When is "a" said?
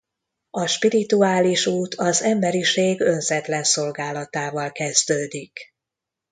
0.49-0.65